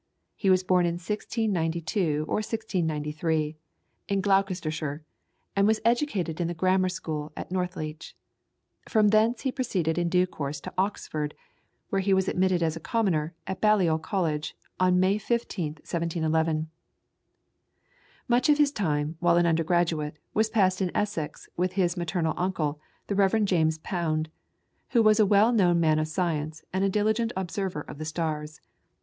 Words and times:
He 0.35 0.49
was 0.49 0.63
born 0.63 0.87
in 0.87 0.95
1692 0.95 2.25
or 2.27 2.37
1693, 2.41 3.35
at 3.35 3.37
Sherbourne, 3.37 3.57
in 4.07 4.21
Gloucestershire, 4.21 5.03
and 5.55 5.67
was 5.67 5.79
educated 5.85 6.41
in 6.41 6.47
the 6.47 6.55
Grammar 6.55 6.89
School 6.89 7.31
at 7.37 7.51
Northleach. 7.51 8.15
From 8.89 9.09
thence 9.09 9.41
he 9.41 9.51
proceeded 9.51 9.99
in 9.99 10.09
due 10.09 10.25
course 10.25 10.59
to 10.61 10.73
Oxford, 10.75 11.35
where 11.89 12.01
he 12.01 12.15
was 12.15 12.27
admitted 12.27 12.63
a 12.63 12.79
commoner 12.79 13.35
at 13.45 13.61
Balliol 13.61 13.99
College, 13.99 14.57
on 14.79 14.99
March 14.99 15.19
15th, 15.21 15.81
1711. 15.85 16.71
Much 18.27 18.49
of 18.49 18.57
his 18.57 18.71
time, 18.71 19.17
while 19.19 19.37
an 19.37 19.45
undergraduate, 19.45 20.17
was 20.33 20.49
passed 20.49 20.81
in 20.81 20.89
Essex 20.95 21.47
with 21.55 21.73
his 21.73 21.95
maternal 21.95 22.33
uncle, 22.37 22.79
the 23.05 23.13
Rev. 23.13 23.45
James 23.45 23.77
Pound, 23.77 24.29
who 24.93 25.03
was 25.03 25.19
a 25.19 25.27
well 25.27 25.51
known 25.51 25.79
man 25.79 25.99
of 25.99 26.07
science 26.07 26.63
and 26.73 26.83
a 26.83 26.89
diligent 26.89 27.31
observer 27.37 27.81
of 27.81 27.99
the 27.99 28.05
stars. 28.05 28.61